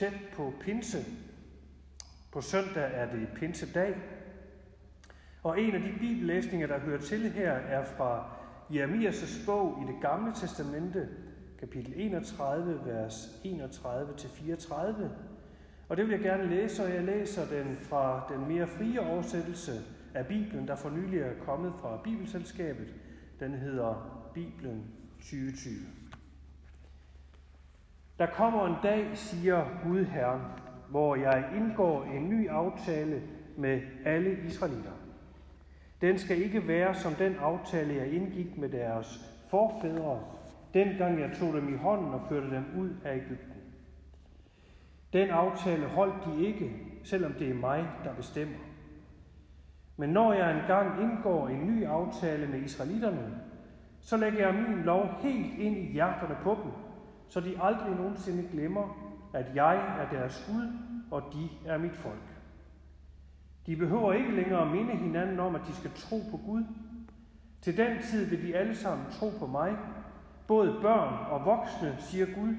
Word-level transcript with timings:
Tæt 0.00 0.12
på 0.36 0.52
pinse. 0.60 0.98
På 2.32 2.40
søndag 2.40 2.90
er 2.94 3.12
det 3.12 3.28
pinsedag. 3.36 3.96
Og 5.42 5.60
en 5.60 5.74
af 5.74 5.80
de 5.80 5.92
bibellæsninger, 5.98 6.66
der 6.66 6.78
hører 6.78 7.00
til 7.00 7.30
her, 7.30 7.52
er 7.52 7.84
fra 7.84 8.36
Jeremias' 8.70 9.46
bog 9.46 9.82
i 9.82 9.92
det 9.92 10.02
gamle 10.02 10.32
testamente, 10.34 11.08
kapitel 11.58 11.92
31, 11.96 12.80
vers 12.86 13.26
31-34. 13.44 15.04
Og 15.88 15.96
det 15.96 16.04
vil 16.04 16.12
jeg 16.12 16.20
gerne 16.20 16.50
læse, 16.50 16.84
og 16.84 16.94
jeg 16.94 17.04
læser 17.04 17.46
den 17.46 17.76
fra 17.80 18.26
den 18.32 18.48
mere 18.48 18.66
frie 18.66 19.00
oversættelse 19.00 19.72
af 20.14 20.26
Bibelen, 20.26 20.68
der 20.68 20.76
for 20.76 20.90
nylig 20.90 21.20
er 21.20 21.44
kommet 21.44 21.72
fra 21.80 22.00
Bibelselskabet. 22.04 22.94
Den 23.40 23.54
hedder 23.54 24.30
Bibelen 24.34 24.84
2020. 25.18 26.09
Der 28.20 28.26
kommer 28.26 28.66
en 28.66 28.76
dag, 28.82 29.10
siger 29.14 29.64
Gud 29.84 30.04
Herren, 30.04 30.40
hvor 30.88 31.16
jeg 31.16 31.44
indgår 31.56 32.04
en 32.04 32.28
ny 32.28 32.48
aftale 32.48 33.22
med 33.56 33.80
alle 34.04 34.38
israelitter. 34.46 34.90
Den 36.00 36.18
skal 36.18 36.42
ikke 36.42 36.68
være 36.68 36.94
som 36.94 37.14
den 37.14 37.36
aftale, 37.36 37.94
jeg 37.94 38.12
indgik 38.12 38.58
med 38.58 38.68
deres 38.68 39.36
forfædre, 39.48 40.20
dengang 40.74 41.20
jeg 41.20 41.30
tog 41.40 41.52
dem 41.52 41.74
i 41.74 41.76
hånden 41.76 42.14
og 42.14 42.20
førte 42.28 42.50
dem 42.50 42.64
ud 42.78 42.90
af 43.04 43.16
Ægypten. 43.16 43.62
Den 45.12 45.30
aftale 45.30 45.86
holdt 45.86 46.24
de 46.24 46.46
ikke, 46.46 46.72
selvom 47.04 47.32
det 47.32 47.50
er 47.50 47.54
mig, 47.54 47.88
der 48.04 48.14
bestemmer. 48.14 48.58
Men 49.96 50.10
når 50.10 50.32
jeg 50.32 50.60
engang 50.60 51.02
indgår 51.02 51.48
en 51.48 51.66
ny 51.66 51.84
aftale 51.84 52.46
med 52.46 52.60
israelitterne, 52.60 53.40
så 54.00 54.16
lægger 54.16 54.46
jeg 54.46 54.54
min 54.54 54.82
lov 54.84 55.08
helt 55.22 55.58
ind 55.58 55.76
i 55.76 55.92
hjerterne 55.92 56.36
på 56.42 56.58
dem, 56.64 56.89
så 57.30 57.40
de 57.40 57.62
aldrig 57.62 57.96
nogensinde 57.96 58.48
glemmer, 58.52 59.14
at 59.34 59.46
jeg 59.54 59.76
er 59.76 60.10
deres 60.10 60.44
Gud, 60.48 60.72
og 61.10 61.22
de 61.32 61.48
er 61.66 61.78
mit 61.78 61.96
folk. 61.96 62.22
De 63.66 63.76
behøver 63.76 64.12
ikke 64.12 64.36
længere 64.36 64.62
at 64.62 64.70
minde 64.70 64.96
hinanden 64.96 65.40
om, 65.40 65.54
at 65.54 65.60
de 65.68 65.74
skal 65.74 65.90
tro 65.94 66.22
på 66.30 66.36
Gud. 66.36 66.64
Til 67.62 67.76
den 67.76 68.02
tid 68.02 68.26
vil 68.26 68.48
de 68.48 68.56
alle 68.56 68.76
sammen 68.76 69.06
tro 69.10 69.30
på 69.38 69.46
mig, 69.46 69.76
både 70.46 70.78
børn 70.82 71.26
og 71.30 71.44
voksne, 71.44 71.96
siger 71.98 72.26
Gud, 72.26 72.54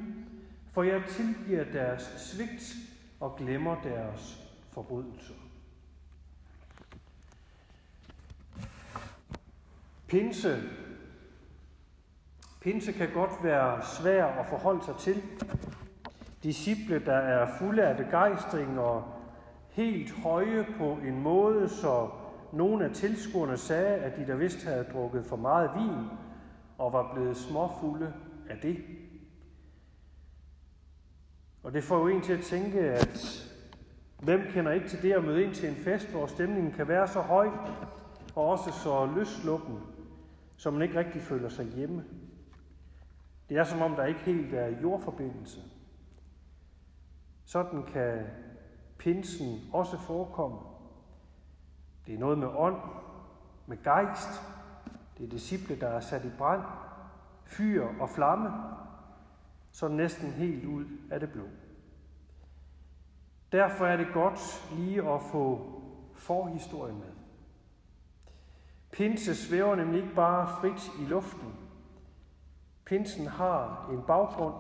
for 0.72 0.84
jeg 0.84 1.04
tilgiver 1.10 1.64
deres 1.64 2.02
svigt 2.02 2.76
og 3.20 3.36
glemmer 3.36 3.82
deres 3.84 4.52
forbrydelser. 4.72 5.34
Pinse. 10.08 10.62
Pinse 12.62 12.92
kan 12.92 13.10
godt 13.14 13.44
være 13.44 13.86
svær 13.86 14.26
at 14.26 14.46
forholde 14.46 14.86
sig 14.86 14.96
til. 15.00 15.24
Disciple, 16.44 17.06
der 17.06 17.16
er 17.16 17.58
fulde 17.60 17.84
af 17.84 17.98
begejstring 17.98 18.80
og 18.80 19.04
helt 19.70 20.12
høje 20.12 20.66
på 20.78 20.98
en 21.06 21.22
måde, 21.22 21.70
så 21.70 22.10
nogle 22.54 22.86
af 22.86 22.92
tilskuerne 22.92 23.58
sagde, 23.58 23.96
at 23.96 24.18
de 24.18 24.28
der 24.28 24.36
vist 24.36 24.66
havde 24.66 24.86
drukket 24.94 25.26
for 25.26 25.36
meget 25.36 25.72
vin 25.76 26.08
og 26.78 26.94
var 26.94 27.14
blevet 27.14 27.38
småfulde 27.38 28.14
af 28.50 28.58
det. 28.58 28.78
Og 31.64 31.74
det 31.74 31.84
får 31.84 31.98
jo 31.98 32.08
en 32.08 32.22
til 32.22 32.34
at 32.34 32.44
tænke, 32.44 32.80
at 32.80 33.48
hvem 34.20 34.42
kender 34.54 34.72
ikke 34.72 34.90
til 34.90 35.02
det 35.02 35.14
at 35.14 35.24
møde 35.24 35.44
ind 35.44 35.54
til 35.54 35.70
en 35.70 35.76
fest, 35.76 36.12
hvor 36.12 36.28
stemningen 36.28 36.72
kan 36.72 36.88
være 36.88 37.08
så 37.08 37.20
høj 37.20 37.48
og 38.36 38.50
også 38.50 38.72
så 38.84 39.10
løsluppen, 39.16 39.80
så 40.58 40.72
man 40.72 40.82
ikke 40.82 41.00
rigtig 41.00 41.22
føler 41.22 41.50
sig 41.50 41.66
hjemme. 41.66 42.04
Det 43.52 43.60
er 43.60 43.64
som 43.64 43.82
om, 43.82 43.96
der 43.96 44.06
ikke 44.06 44.20
helt 44.20 44.54
er 44.54 44.82
jordforbindelse. 44.82 45.62
Sådan 47.46 47.84
kan 47.84 48.26
pinsen 48.98 49.60
også 49.74 49.98
forekomme. 49.98 50.58
Det 52.06 52.16
er 52.16 52.20
noget 52.20 52.38
med 52.38 52.48
ånd, 52.48 52.82
med 53.68 53.84
gejst. 53.84 54.42
Det 55.18 55.26
er 55.26 55.30
disciple, 55.30 55.80
der 55.80 55.88
er 55.88 56.00
sat 56.00 56.26
i 56.26 56.30
brand, 56.38 56.62
fyr 57.46 57.88
og 58.00 58.10
flamme, 58.10 58.50
så 59.72 59.88
næsten 59.88 60.32
helt 60.32 60.66
ud 60.66 60.86
af 61.12 61.20
det 61.20 61.32
blå. 61.32 61.46
Derfor 63.52 63.86
er 63.86 63.98
det 63.98 64.08
godt 64.14 64.70
lige 64.76 65.10
at 65.10 65.22
få 65.32 65.82
forhistorien 66.14 67.00
med. 67.00 67.12
Pinse 68.92 69.36
svæver 69.36 69.76
nemlig 69.76 70.02
ikke 70.04 70.16
bare 70.16 70.48
frit 70.62 70.92
i 71.00 71.06
luften. 71.06 71.61
Pinsen 72.92 73.28
har 73.28 73.90
en 73.92 74.02
baggrund, 74.08 74.54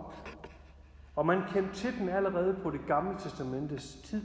og 1.16 1.25
man 1.25 1.42
kendte 1.53 1.74
til 1.74 2.00
den 2.00 2.09
allerede 2.09 2.59
på 2.64 2.69
det 2.69 2.80
gamle 2.88 3.19
testamentets 3.19 3.96
tid. 3.96 4.22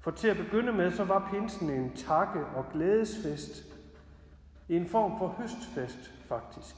For 0.00 0.10
til 0.10 0.28
at 0.28 0.36
begynde 0.36 0.72
med, 0.72 0.90
så 0.90 1.04
var 1.04 1.30
pinsen 1.32 1.70
en 1.70 1.92
takke- 1.96 2.46
og 2.46 2.64
glædesfest. 2.72 3.64
En 4.68 4.88
form 4.88 5.18
for 5.18 5.28
høstfest, 5.28 6.12
faktisk. 6.26 6.76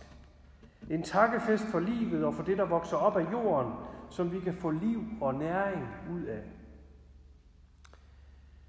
En 0.91 1.03
takkefest 1.03 1.65
for 1.65 1.81
livet 1.81 2.25
og 2.25 2.35
for 2.35 2.43
det, 2.43 2.59
der 2.59 2.65
vokser 2.65 2.97
op 2.97 3.17
af 3.17 3.33
jorden, 3.33 3.73
som 4.11 4.33
vi 4.33 4.41
kan 4.41 4.55
få 4.55 4.71
liv 4.71 5.05
og 5.21 5.35
næring 5.35 5.89
ud 6.13 6.23
af. 6.23 6.43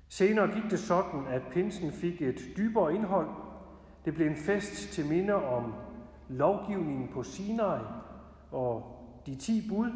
Senere 0.08 0.48
gik 0.48 0.72
det 0.72 0.80
sådan, 0.80 1.28
at 1.28 1.42
pinsen 1.52 1.92
fik 1.92 2.22
et 2.22 2.40
dybere 2.58 2.96
indhold. 2.96 3.30
Det 4.06 4.14
blev 4.14 4.28
en 4.28 4.38
fest 4.38 4.94
til 4.94 5.06
minde 5.06 5.34
om 5.34 5.74
lovgivningen 6.32 7.08
på 7.14 7.24
Sinai 7.24 7.80
og 8.52 8.98
de 9.26 9.36
ti 9.36 9.70
bud, 9.70 9.92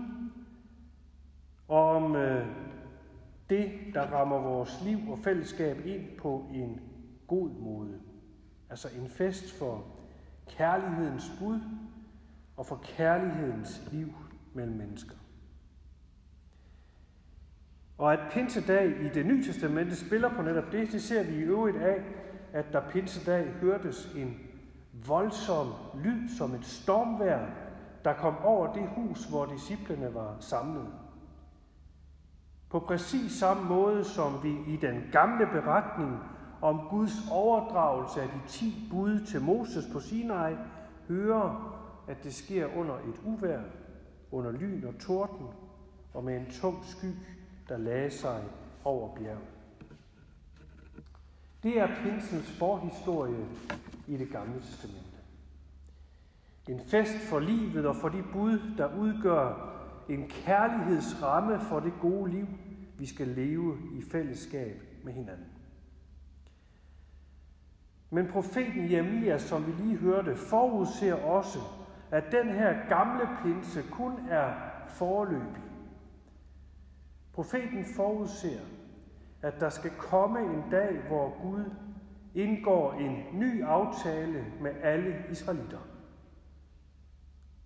og 1.68 1.90
om 1.90 2.16
øh, 2.16 2.47
det, 3.50 3.72
der 3.94 4.01
rammer 4.01 4.40
vores 4.40 4.81
liv 4.84 5.12
og 5.12 5.19
fællesskab 5.19 5.85
ind 5.85 6.18
på 6.18 6.50
en 6.53 6.81
god 7.28 7.50
måde. 7.50 8.00
Altså 8.69 8.88
en 9.01 9.09
fest 9.09 9.59
for 9.59 9.85
kærlighedens 10.47 11.31
bud 11.40 11.59
og 12.57 12.66
for 12.66 12.81
kærlighedens 12.84 13.90
liv 13.91 14.13
mellem 14.53 14.78
mennesker. 14.78 15.16
Og 17.97 18.13
at 18.13 18.19
pinsedag 18.31 19.01
i 19.01 19.09
det 19.09 19.25
nye 19.25 19.44
testamente 19.44 19.95
spiller 19.95 20.29
på 20.29 20.41
netop 20.41 20.72
det, 20.72 20.91
det 20.91 21.01
ser 21.01 21.24
vi 21.24 21.35
i 21.35 21.41
øvrigt 21.41 21.78
af, 21.78 22.03
at 22.53 22.66
der 22.74 22.90
pinsedag 22.90 23.47
hørtes 23.47 24.13
en 24.16 24.44
voldsom 25.08 25.68
lyd 26.04 26.38
som 26.38 26.54
et 26.54 26.66
stormvær, 26.66 27.46
der 28.04 28.14
kom 28.14 28.38
over 28.44 28.74
det 28.74 28.90
hus, 28.96 29.26
hvor 29.26 29.46
disciplene 29.46 30.14
var 30.14 30.36
samlet. 30.40 30.88
På 32.70 32.80
præcis 32.80 33.32
samme 33.32 33.64
måde 33.70 34.04
som 34.04 34.44
vi 34.44 34.58
i 34.68 34.78
den 34.78 35.04
gamle 35.12 35.48
beretning 35.48 36.20
om 36.62 36.88
Guds 36.90 37.14
overdragelse 37.32 38.22
af 38.22 38.28
de 38.28 38.48
ti 38.48 38.88
bud 38.92 39.26
til 39.26 39.42
Moses 39.42 39.86
på 39.94 40.00
Sinai, 40.00 40.56
hører, 41.08 41.76
at 42.08 42.24
det 42.24 42.34
sker 42.34 42.78
under 42.78 42.96
et 42.96 43.22
uvær, 43.26 43.60
under 44.32 44.52
lyn 44.52 44.84
og 44.84 45.00
torden, 45.00 45.48
og 46.14 46.24
med 46.24 46.38
en 46.38 46.52
tung 46.52 46.86
sky, 46.86 47.12
der 47.70 47.78
lagde 47.78 48.12
sig 48.12 48.44
over 48.84 49.16
bjerget. 49.16 49.56
Det 51.64 51.80
er 51.80 51.88
pinsens 52.04 52.52
forhistorie 52.60 53.46
i 54.08 54.18
det 54.18 54.32
gamle 54.32 54.62
testamente. 54.62 55.18
En 56.70 56.80
fest 56.80 57.18
for 57.30 57.40
livet 57.40 57.86
og 57.86 57.96
for 57.96 58.10
de 58.10 58.24
bud, 58.34 58.60
der 58.78 58.98
udgør 58.98 59.72
en 60.10 60.30
kærlighedsramme 60.30 61.60
for 61.60 61.80
det 61.80 61.94
gode 62.02 62.31
liv, 62.31 62.48
vi 62.98 63.06
skal 63.06 63.28
leve 63.28 63.78
i 63.94 64.02
fællesskab 64.12 64.84
med 65.04 65.13
hinanden. 65.13 65.46
Men 68.10 68.28
profeten 68.28 68.92
Jeremias, 68.92 69.42
som 69.42 69.68
vi 69.68 69.72
lige 69.84 69.98
hørte, 69.98 70.36
forudser 70.36 71.13
også, 71.13 71.60
at 72.12 72.24
den 72.31 72.50
her 72.50 72.90
gamle 72.90 73.30
pinse 73.44 73.84
kun 73.92 74.13
er 74.30 74.54
forløbig. 74.88 75.63
Profeten 77.34 77.86
forudser, 77.96 78.60
at 79.42 79.60
der 79.60 79.69
skal 79.69 79.92
komme 79.98 80.40
en 80.40 80.63
dag, 80.72 81.01
hvor 81.08 81.42
Gud 81.42 81.66
indgår 82.36 82.94
en 82.94 83.24
ny 83.34 83.64
aftale 83.64 84.46
med 84.62 84.72
alle 84.82 85.16
israelitter. 85.32 85.80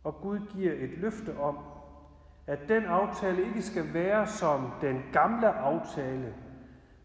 Og 0.03 0.15
Gud 0.21 0.39
giver 0.53 0.73
et 0.73 0.89
løfte 0.97 1.37
om, 1.37 1.57
at 2.47 2.59
den 2.67 2.83
aftale 2.85 3.45
ikke 3.45 3.61
skal 3.61 3.93
være 3.93 4.27
som 4.27 4.71
den 4.81 5.01
gamle 5.13 5.49
aftale, 5.49 6.33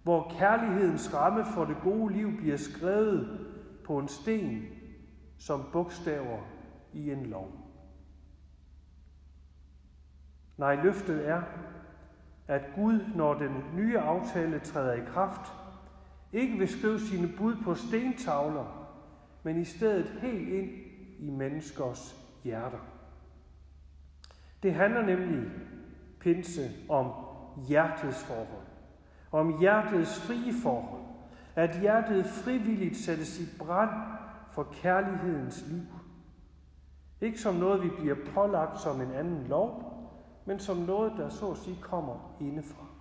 hvor 0.03 0.33
kærlighedens 0.39 1.15
ramme 1.15 1.45
for 1.45 1.65
det 1.65 1.77
gode 1.83 2.13
liv 2.13 2.37
bliver 2.37 2.57
skrevet 2.57 3.47
på 3.85 3.99
en 3.99 4.09
sten 4.09 4.63
som 5.39 5.65
bogstaver 5.73 6.39
i 6.93 7.11
en 7.11 7.27
lov. 7.27 7.53
Nej, 10.57 10.75
løftet 10.75 11.29
er, 11.29 11.43
at 12.49 12.63
Gud, 12.75 13.01
når 13.15 13.35
den 13.35 13.65
nye 13.75 13.99
aftale 13.99 14.59
træder 14.59 14.93
i 14.93 15.05
kraft, 15.07 15.53
ikke 16.35 16.59
vil 16.59 16.69
skrive 16.69 17.01
sine 17.01 17.29
bud 17.39 17.57
på 17.65 17.75
stentavler, 17.75 18.89
men 19.43 19.61
i 19.61 19.65
stedet 19.65 20.07
helt 20.21 20.49
ind 20.49 20.71
i 21.19 21.31
menneskers 21.31 22.17
hjerter. 22.45 22.79
Det 24.63 24.75
handler 24.75 25.03
nemlig, 25.03 25.51
pinse, 26.21 26.71
om 26.89 27.13
hjertets 27.69 28.25
forhold. 28.25 28.67
Om 29.33 29.59
hjertets 29.59 30.21
frie 30.21 30.53
forhold. 30.63 31.03
At 31.55 31.81
hjertet 31.81 32.27
frivilligt 32.27 32.97
sættes 32.97 33.41
i 33.41 33.59
brand 33.59 33.91
for 34.53 34.63
kærlighedens 34.73 35.65
liv. 35.69 35.83
Ikke 37.21 37.41
som 37.41 37.55
noget, 37.55 37.83
vi 37.83 37.89
bliver 38.01 38.17
pålagt 38.35 38.81
som 38.81 39.01
en 39.01 39.13
anden 39.13 39.47
lov, 39.47 39.95
men 40.45 40.59
som 40.59 40.77
noget, 40.77 41.13
der 41.17 41.29
så 41.29 41.51
at 41.51 41.57
sige 41.57 41.79
kommer 41.81 42.37
indefra. 42.41 42.94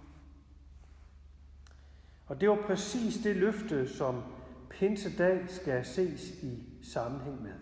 Og 2.33 2.41
det 2.41 2.49
var 2.49 2.59
præcis 2.67 3.17
det 3.23 3.35
løfte, 3.35 3.87
som 3.87 4.23
pinsedag 4.69 5.43
skal 5.47 5.85
ses 5.85 6.43
i 6.43 6.63
sammenhæng 6.83 7.41
med. 7.41 7.53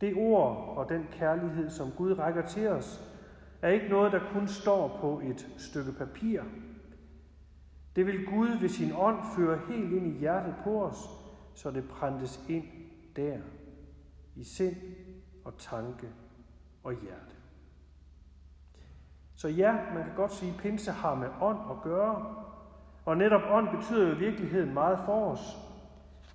Det 0.00 0.14
ord 0.16 0.74
og 0.76 0.88
den 0.88 1.06
kærlighed, 1.12 1.70
som 1.70 1.90
Gud 1.90 2.12
rækker 2.18 2.46
til 2.46 2.68
os, 2.68 3.02
er 3.62 3.68
ikke 3.68 3.88
noget, 3.88 4.12
der 4.12 4.20
kun 4.32 4.48
står 4.48 4.98
på 5.00 5.20
et 5.24 5.48
stykke 5.56 5.92
papir. 5.92 6.42
Det 7.96 8.06
vil 8.06 8.26
Gud 8.26 8.48
ved 8.60 8.68
sin 8.68 8.92
ånd 8.96 9.18
føre 9.36 9.60
helt 9.68 9.92
ind 9.92 10.06
i 10.06 10.18
hjertet 10.18 10.54
på 10.64 10.84
os, 10.84 10.98
så 11.54 11.70
det 11.70 11.88
præntes 11.88 12.40
ind 12.48 12.64
der, 13.16 13.38
i 14.36 14.44
sind 14.44 14.76
og 15.44 15.58
tanke 15.58 16.08
og 16.84 16.92
hjerte. 16.92 17.34
Så 19.34 19.48
ja, 19.48 19.72
man 19.94 20.04
kan 20.04 20.14
godt 20.16 20.32
sige, 20.32 20.52
at 20.52 20.60
pinse 20.60 20.90
har 20.90 21.14
med 21.14 21.28
ånd 21.40 21.58
at 21.70 21.82
gøre, 21.82 22.44
og 23.04 23.16
netop 23.16 23.42
ånd 23.50 23.76
betyder 23.76 24.08
jo 24.08 24.14
i 24.14 24.18
virkeligheden 24.18 24.74
meget 24.74 24.98
for 25.04 25.30
os. 25.30 25.56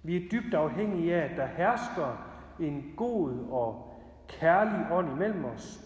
Vi 0.04 0.16
er 0.16 0.30
dybt 0.32 0.54
afhængige 0.54 1.16
af, 1.16 1.32
at 1.32 1.38
der 1.38 1.46
hersker 1.46 2.26
en 2.60 2.94
god 2.98 3.48
og 3.50 3.98
kærlig 4.28 4.88
ånd 4.92 5.12
imellem 5.12 5.46
os. 5.46 5.86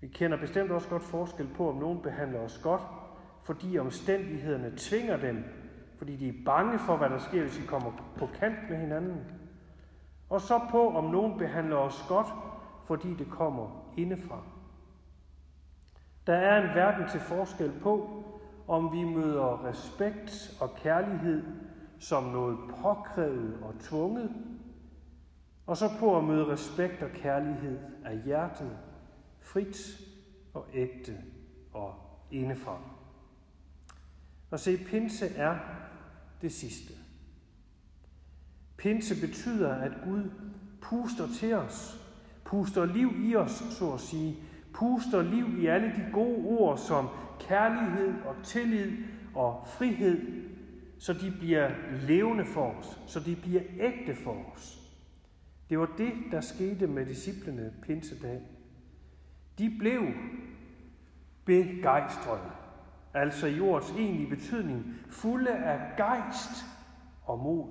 Vi 0.00 0.08
kender 0.08 0.36
bestemt 0.36 0.70
også 0.70 0.88
godt 0.88 1.02
forskel 1.02 1.48
på, 1.56 1.68
om 1.68 1.76
nogen 1.76 2.02
behandler 2.02 2.40
os 2.40 2.58
godt, 2.58 2.82
fordi 3.42 3.78
omstændighederne 3.78 4.72
tvinger 4.76 5.16
dem, 5.16 5.44
fordi 5.98 6.16
de 6.16 6.28
er 6.28 6.44
bange 6.44 6.78
for, 6.78 6.96
hvad 6.96 7.10
der 7.10 7.18
sker, 7.18 7.42
hvis 7.42 7.60
vi 7.60 7.66
kommer 7.66 8.12
på 8.16 8.26
kant 8.26 8.70
med 8.70 8.76
hinanden. 8.76 9.20
Og 10.30 10.40
så 10.40 10.60
på, 10.70 10.90
om 10.96 11.04
nogen 11.04 11.38
behandler 11.38 11.76
os 11.76 12.04
godt, 12.08 12.26
fordi 12.86 13.14
det 13.14 13.30
kommer 13.30 13.92
indefra. 13.96 14.42
Der 16.26 16.34
er 16.34 16.62
en 16.62 16.74
verden 16.74 17.08
til 17.08 17.20
forskel 17.20 17.72
på, 17.82 18.24
om 18.70 18.92
vi 18.92 19.04
møder 19.04 19.64
respekt 19.64 20.56
og 20.60 20.74
kærlighed 20.76 21.42
som 21.98 22.24
noget 22.24 22.58
påkrævet 22.82 23.58
og 23.62 23.74
tvunget, 23.80 24.30
og 25.66 25.76
så 25.76 25.90
på 25.98 26.18
at 26.18 26.24
møde 26.24 26.46
respekt 26.46 27.02
og 27.02 27.10
kærlighed 27.10 27.78
af 28.04 28.22
hjertet, 28.24 28.78
frit 29.40 30.00
og 30.54 30.66
ægte 30.74 31.16
og 31.72 31.94
indefra. 32.30 32.78
Og 34.50 34.60
se, 34.60 34.76
pinse 34.76 35.26
er 35.26 35.58
det 36.42 36.52
sidste. 36.52 36.92
Pinse 38.76 39.26
betyder, 39.26 39.74
at 39.74 39.92
Gud 40.04 40.30
puster 40.82 41.28
til 41.38 41.54
os, 41.54 42.00
puster 42.44 42.84
liv 42.84 43.12
i 43.18 43.36
os, 43.36 43.50
så 43.50 43.92
at 43.92 44.00
sige, 44.00 44.36
puster 44.74 45.22
liv 45.22 45.58
i 45.58 45.66
alle 45.66 45.86
de 45.86 46.06
gode 46.12 46.44
ord 46.46 46.78
som 46.78 47.08
kærlighed 47.40 48.14
og 48.24 48.36
tillid 48.44 48.92
og 49.34 49.64
frihed, 49.66 50.42
så 50.98 51.12
de 51.12 51.34
bliver 51.38 51.70
levende 52.06 52.44
for 52.44 52.72
os, 52.72 53.00
så 53.06 53.20
de 53.20 53.36
bliver 53.36 53.62
ægte 53.78 54.14
for 54.14 54.36
os. 54.54 54.80
Det 55.70 55.78
var 55.78 55.90
det, 55.98 56.12
der 56.30 56.40
skete 56.40 56.86
med 56.86 57.06
disciplene 57.06 57.72
pinsedag. 57.82 58.40
De 59.58 59.76
blev 59.78 60.02
begejstrede, 61.44 62.50
altså 63.14 63.46
i 63.46 63.60
ordets 63.60 63.90
egentlige 63.90 64.30
betydning, 64.30 64.94
fulde 65.10 65.50
af 65.50 65.96
gejst 65.96 66.64
og 67.24 67.38
mod. 67.38 67.66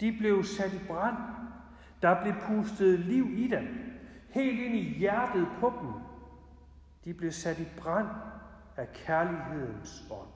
De 0.00 0.16
blev 0.18 0.44
sat 0.44 0.74
i 0.74 0.86
brand. 0.86 1.16
Der 2.02 2.22
blev 2.22 2.34
pustet 2.40 2.98
liv 2.98 3.26
i 3.36 3.48
dem, 3.48 3.87
helt 4.30 4.60
ind 4.60 4.74
i 4.74 4.98
hjertet 4.98 5.48
på 5.60 5.72
dem. 5.80 5.92
De 7.04 7.14
blev 7.14 7.32
sat 7.32 7.58
i 7.58 7.66
brand 7.80 8.08
af 8.76 8.92
kærlighedens 8.92 10.04
ånd. 10.10 10.28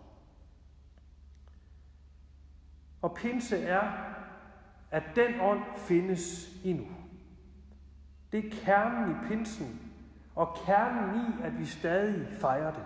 Og 3.03 3.15
pinse 3.15 3.59
er 3.59 4.12
at 4.93 5.03
den 5.17 5.41
ånd 5.41 5.62
findes 5.77 6.50
endnu. 6.65 6.87
Det 8.33 8.47
er 8.47 8.50
kernen 8.65 9.11
i 9.11 9.29
pinsen, 9.29 9.93
og 10.35 10.56
kernen 10.67 11.21
i, 11.21 11.43
at 11.43 11.59
vi 11.59 11.67
stadig 11.67 12.27
fejrer 12.38 12.71
det. 12.71 12.85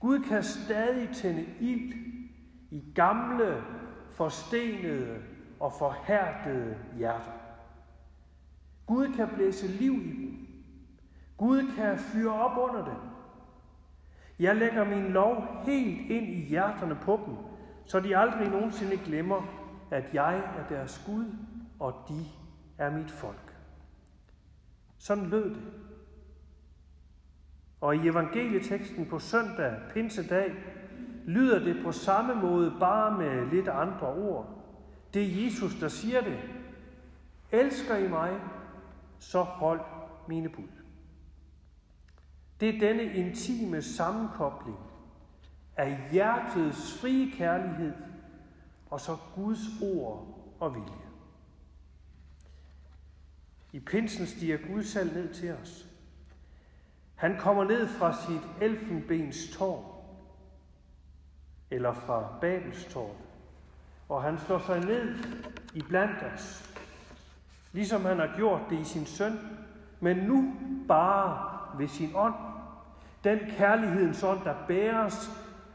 Gud 0.00 0.24
kan 0.24 0.42
stadig 0.42 1.08
tænde 1.14 1.46
ild 1.60 1.94
i 2.70 2.84
gamle, 2.94 3.62
forstenede 4.12 5.22
og 5.60 5.72
forhærdede 5.72 6.78
hjerter. 6.96 7.47
Gud 8.88 9.14
kan 9.16 9.28
blæse 9.34 9.66
liv 9.66 9.92
i 9.92 10.12
dem. 10.12 10.46
Gud 11.36 11.62
kan 11.76 11.98
fyre 11.98 12.32
op 12.32 12.70
under 12.70 12.84
dem. 12.84 13.00
Jeg 14.38 14.56
lægger 14.56 14.84
min 14.84 15.12
lov 15.12 15.46
helt 15.64 16.10
ind 16.10 16.26
i 16.28 16.44
hjerterne 16.44 16.98
på 17.02 17.20
dem, 17.26 17.34
så 17.84 18.00
de 18.00 18.16
aldrig 18.16 18.48
nogensinde 18.48 18.96
glemmer, 18.96 19.42
at 19.90 20.04
jeg 20.14 20.38
er 20.38 20.68
deres 20.68 21.02
Gud, 21.06 21.24
og 21.78 21.94
de 22.08 22.24
er 22.78 22.90
mit 22.90 23.10
folk. 23.10 23.54
Sådan 24.98 25.26
lød 25.26 25.50
det. 25.50 25.62
Og 27.80 27.96
i 27.96 28.08
evangelieteksten 28.08 29.06
på 29.06 29.18
søndag, 29.18 29.76
pinsedag, 29.94 30.52
lyder 31.26 31.58
det 31.58 31.84
på 31.84 31.92
samme 31.92 32.34
måde, 32.34 32.76
bare 32.80 33.18
med 33.18 33.50
lidt 33.50 33.68
andre 33.68 34.06
ord. 34.06 34.64
Det 35.14 35.22
er 35.22 35.44
Jesus, 35.44 35.74
der 35.74 35.88
siger 35.88 36.20
det. 36.20 36.38
Elsker 37.52 37.96
I 37.96 38.08
mig, 38.08 38.40
så 39.18 39.42
hold 39.42 39.80
mine 40.28 40.48
bud. 40.48 40.68
Det 42.60 42.68
er 42.68 42.80
denne 42.80 43.02
intime 43.02 43.82
sammenkobling 43.82 44.78
af 45.76 46.08
hjertets 46.12 47.00
frie 47.00 47.32
kærlighed 47.32 47.94
og 48.90 49.00
så 49.00 49.16
Guds 49.34 49.60
ord 49.82 50.38
og 50.60 50.74
vilje. 50.74 51.08
I 53.72 53.80
pinsen 53.80 54.26
stiger 54.26 54.56
Gud 54.56 54.82
selv 54.84 55.14
ned 55.14 55.34
til 55.34 55.52
os. 55.52 55.86
Han 57.14 57.38
kommer 57.38 57.64
ned 57.64 57.88
fra 57.88 58.26
sit 58.26 58.42
elfenbens 58.60 59.36
tårn, 59.56 59.84
eller 61.70 61.92
fra 61.92 62.38
Babels 62.40 62.84
tårn, 62.84 63.16
og 64.08 64.22
han 64.22 64.38
slår 64.38 64.58
sig 64.58 64.80
ned 64.80 65.18
i 65.74 65.82
blandt 65.82 66.22
os, 66.22 66.67
ligesom 67.72 68.04
han 68.04 68.18
har 68.18 68.32
gjort 68.36 68.60
det 68.70 68.80
i 68.80 68.84
sin 68.84 69.06
søn, 69.06 69.38
men 70.00 70.16
nu 70.16 70.54
bare 70.88 71.48
ved 71.78 71.88
sin 71.88 72.10
ånd. 72.14 72.34
Den 73.24 73.38
kærlighedens 73.38 74.22
ånd, 74.22 74.44
der 74.44 74.54
bæres 74.68 75.30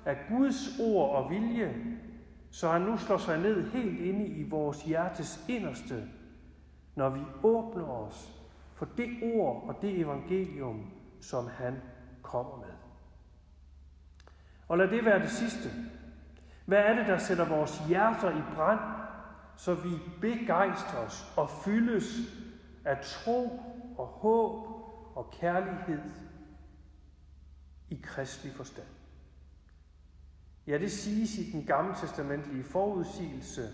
af 0.06 0.18
Guds 0.30 0.80
ord 0.80 1.16
og 1.16 1.30
vilje, 1.30 1.76
så 2.52 2.70
han 2.70 2.82
nu 2.82 2.98
slår 2.98 3.18
sig 3.18 3.38
ned 3.38 3.72
helt 3.72 4.00
inde 4.00 4.26
i 4.26 4.50
vores 4.50 4.84
hjertes 4.84 5.46
inderste, 5.48 6.04
når 6.96 7.10
vi 7.10 7.20
åbner 7.44 7.86
os 7.86 8.32
for 8.76 8.88
det 8.98 9.10
ord 9.36 9.64
og 9.68 9.82
det 9.82 10.00
evangelium, 10.00 10.92
som 11.22 11.48
han 11.48 11.82
kommer 12.22 12.58
med. 12.58 12.74
Og 14.68 14.78
lad 14.78 14.88
det 14.88 15.06
være 15.06 15.20
det 15.20 15.30
sidste. 15.30 15.70
Hvad 16.66 16.80
er 16.80 16.96
det, 16.96 17.08
der 17.08 17.18
sætter 17.18 17.46
vores 17.46 17.82
hjerter 17.88 18.30
i 18.30 18.42
brand, 18.56 18.80
så 19.58 19.74
vi 19.74 19.90
begejstres 20.22 21.34
og 21.38 21.50
fyldes 21.50 22.06
af 22.86 22.98
tro 23.04 23.62
og 23.98 24.08
håb 24.08 24.68
og 25.16 25.32
kærlighed 25.32 26.02
i 27.90 28.00
kristelig 28.04 28.54
forstand? 28.54 28.88
Ja, 30.68 30.78
det 30.78 30.92
siges 30.92 31.38
i 31.38 31.52
den 31.52 31.66
gamle 31.66 31.96
testamentlige 31.96 32.64
forudsigelse 32.64 33.70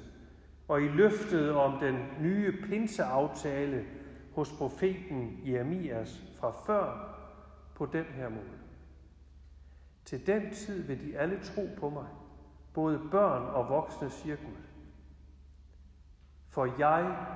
og 0.67 0.81
i 0.81 0.87
løftet 0.87 1.51
om 1.51 1.79
den 1.79 1.97
nye 2.19 2.61
pinseaftale 2.61 3.85
hos 4.35 4.51
profeten 4.51 5.41
Jeremias 5.45 6.23
fra 6.39 6.51
før 6.65 7.15
på 7.75 7.85
den 7.85 8.05
her 8.05 8.29
måde. 8.29 8.59
Til 10.05 10.27
den 10.27 10.53
tid 10.53 10.83
vil 10.83 11.07
de 11.07 11.17
alle 11.17 11.39
tro 11.43 11.69
på 11.77 11.89
mig, 11.89 12.07
både 12.73 13.01
børn 13.11 13.43
og 13.43 13.69
voksne, 13.69 14.09
siger 14.09 14.35
Gud. 14.35 14.68
For 16.49 16.79
jeg 16.79 17.27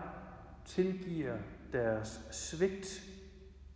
tilgiver 0.65 1.37
deres 1.73 2.27
svigt 2.31 3.03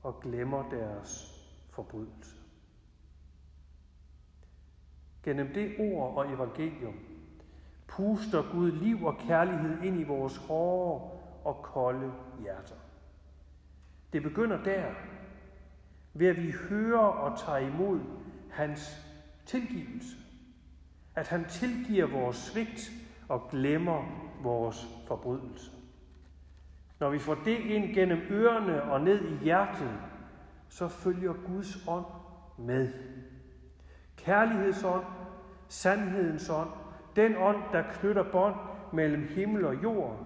og 0.03 0.19
glemmer 0.21 0.69
deres 0.69 1.33
forbrydelse. 1.69 2.35
Gennem 5.23 5.53
det 5.53 5.75
ord 5.79 6.17
og 6.17 6.33
evangelium 6.33 6.99
puster 7.87 8.51
Gud 8.51 8.71
liv 8.71 9.05
og 9.05 9.17
kærlighed 9.17 9.81
ind 9.81 9.99
i 9.99 10.03
vores 10.03 10.37
hårde 10.37 11.11
og 11.43 11.63
kolde 11.63 12.13
hjerter. 12.41 12.75
Det 14.13 14.23
begynder 14.23 14.63
der, 14.63 14.93
ved 16.13 16.27
at 16.27 16.37
vi 16.37 16.53
hører 16.69 17.07
og 17.07 17.39
tager 17.39 17.57
imod 17.57 17.99
hans 18.51 19.05
tilgivelse. 19.45 20.15
At 21.15 21.27
han 21.27 21.45
tilgiver 21.49 22.07
vores 22.07 22.37
svigt 22.37 22.91
og 23.29 23.49
glemmer 23.51 24.26
vores 24.43 24.87
forbrydelse. 25.07 25.71
Når 26.99 27.09
vi 27.09 27.19
får 27.19 27.37
det 27.45 27.57
ind 27.57 27.93
gennem 27.93 28.19
ørerne 28.29 28.83
og 28.83 29.01
ned 29.01 29.25
i 29.25 29.43
hjertet, 29.43 29.91
så 30.69 30.87
følger 30.87 31.33
Guds 31.33 31.87
ånd 31.87 32.05
med. 32.57 32.93
Kærlighedsånd, 34.17 35.05
sandhedens 35.67 36.49
ånd, 36.49 36.69
den 37.15 37.35
ånd, 37.37 37.57
der 37.71 37.83
knytter 37.91 38.31
bånd 38.31 38.55
mellem 38.93 39.27
himmel 39.35 39.65
og 39.65 39.83
jord, 39.83 40.19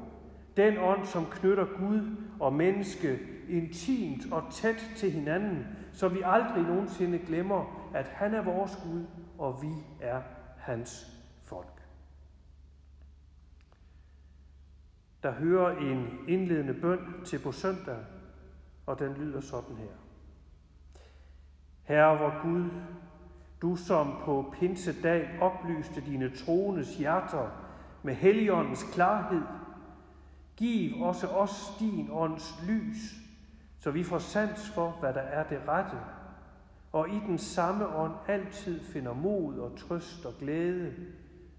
den 0.57 0.77
ånd, 0.77 1.05
som 1.05 1.25
knytter 1.25 1.65
Gud 1.65 2.15
og 2.39 2.53
menneske 2.53 3.19
intimt 3.49 4.33
og 4.33 4.43
tæt 4.51 4.91
til 4.97 5.11
hinanden, 5.11 5.67
så 5.93 6.07
vi 6.07 6.21
aldrig 6.25 6.63
nogensinde 6.63 7.19
glemmer, 7.19 7.89
at 7.93 8.07
han 8.07 8.33
er 8.33 8.41
vores 8.41 8.79
Gud, 8.83 9.05
og 9.37 9.61
vi 9.61 9.71
er 9.99 10.21
hans 10.57 11.17
folk. 11.43 11.80
Der 15.23 15.31
hører 15.31 15.77
en 15.77 16.07
indledende 16.27 16.73
bøn 16.73 16.99
til 17.25 17.39
på 17.39 17.51
søndag, 17.51 17.97
og 18.85 18.99
den 18.99 19.13
lyder 19.13 19.41
sådan 19.41 19.75
her. 19.75 19.95
Herre 21.83 22.17
vor 22.19 22.41
Gud, 22.43 22.69
du 23.61 23.75
som 23.75 24.15
på 24.23 24.53
pinsedag 24.59 25.29
oplyste 25.41 26.01
dine 26.01 26.35
troendes 26.35 26.97
hjerter 26.97 27.49
med 28.03 28.15
heligåndens 28.15 28.83
klarhed, 28.93 29.41
giv 30.57 31.01
også 31.01 31.27
os 31.27 31.75
din 31.79 32.09
ånds 32.11 32.63
lys, 32.67 33.13
så 33.79 33.91
vi 33.91 34.03
får 34.03 34.19
sans 34.19 34.69
for, 34.69 34.97
hvad 34.99 35.13
der 35.13 35.21
er 35.21 35.47
det 35.47 35.61
rette, 35.67 35.97
og 36.91 37.09
i 37.09 37.19
den 37.27 37.37
samme 37.37 37.87
ånd 37.87 38.13
altid 38.27 38.83
finder 38.83 39.13
mod 39.13 39.57
og 39.57 39.77
trøst 39.77 40.25
og 40.25 40.33
glæde 40.39 40.93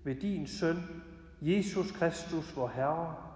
ved 0.04 0.14
din 0.14 0.46
søn, 0.46 0.76
Jesus 1.40 1.92
Kristus, 1.92 2.56
vor 2.56 2.68
Herre, 2.68 3.31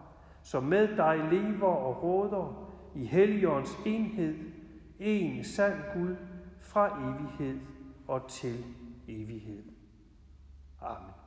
som 0.46 0.64
med 0.64 0.96
dig 0.96 1.18
lever 1.30 1.68
og 1.68 2.02
råder 2.02 2.72
i 2.94 3.04
Helligåndens 3.04 3.78
enhed, 3.86 4.34
en 4.98 5.44
sand 5.44 5.74
Gud 5.94 6.16
fra 6.60 6.98
evighed 7.00 7.60
og 8.08 8.28
til 8.28 8.64
evighed. 9.08 9.62
Amen. 10.80 11.25